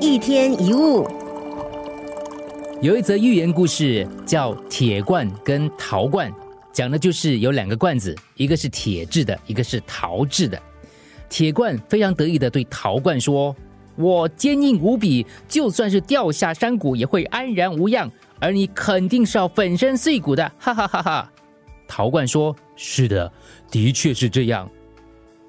[0.00, 1.08] 一天一物，
[2.80, 6.30] 有一则寓言故事叫《铁罐跟陶罐》，
[6.72, 10.60] 讲的就是有两个罐子，一个是铁制的，一个是陶制的。
[11.28, 13.54] 铁罐非常得意的对陶罐说
[13.96, 18.08] ：“我坚硬无比，就算是掉下山谷也会安然无恙，
[18.38, 21.32] 而你肯定是要粉身碎骨的！”哈哈哈哈。
[21.88, 23.32] 陶罐说：“是的，
[23.68, 24.70] 的确是这样。”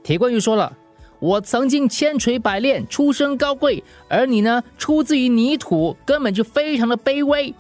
[0.02, 0.76] 铁罐又说了。
[1.20, 7.54] 我曾经千锤百炼，出身高贵，而你呢，出自于泥土，根本就非常的卑微。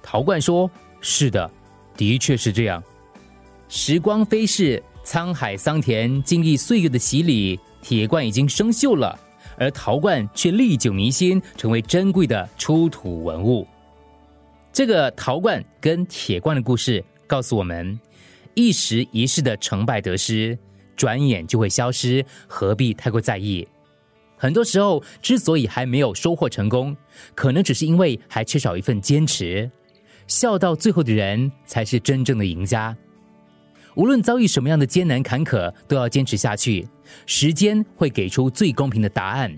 [0.00, 0.70] 陶罐说
[1.02, 1.50] ：“是的，
[1.96, 2.80] 的确是这样。
[3.68, 9.18] 时光飞逝，沧海桑田，经历岁月的洗礼，铁罐已经生锈了，
[9.58, 13.66] 而陶罐却历久弥新，成为珍贵的出土文物。
[14.72, 17.98] 这个陶罐跟铁罐的故事告诉我们，
[18.54, 20.56] 一时一世的成败得失。”
[20.96, 23.66] 转眼就会消失，何必太过在意？
[24.38, 26.96] 很多时候，之所以还没有收获成功，
[27.34, 29.70] 可能只是因为还缺少一份坚持。
[30.26, 32.96] 笑到最后的人，才是真正的赢家。
[33.94, 36.86] 无论遭遇什么样的艰难坎坷，都要坚持下去。
[37.24, 39.56] 时间会给出最公平的答案。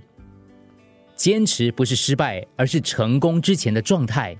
[1.17, 4.37] 坚持不是失败，而是成功之前的状态。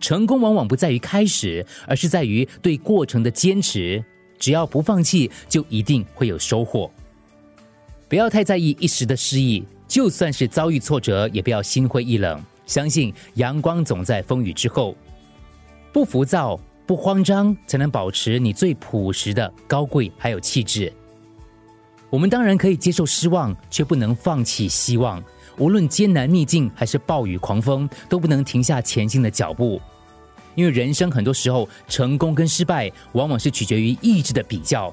[0.00, 4.02] 成功往往不在于开始，而是在于对过程的坚持。
[4.40, 6.90] 只要不放弃，就一定会有收获。
[8.08, 12.42] 不要太在意一时的失意，就算是遭遇挫折，也不要心灰意冷。
[12.66, 14.96] 相信阳光总在风雨之后。
[15.92, 20.92] 不浮躁，不慌张，才能保持你最朴实的高贵还有气质。
[22.08, 25.22] 我们当然可以接受失望，却不能放弃希望。
[25.58, 29.80] 无论艰难逆境还是暴雨狂风，都不能停下前进的脚步。
[30.54, 34.92] 因为人生很多时候，成功跟失败往往是取决于意志的比较。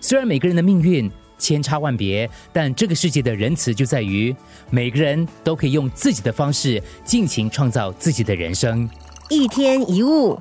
[0.00, 4.34] 虽然每个人的命运千差万别，但这个世界的仁慈就在于
[4.70, 8.88] 每个人都可以用自己的方式尽情创造自己的人生。
[9.28, 10.38] 一天一物。